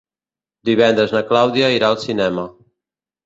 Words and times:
Divendres 0.69 1.13
na 1.15 1.21
Clàudia 1.33 1.69
irà 1.75 1.91
al 1.93 1.99
cinema. 2.05 2.47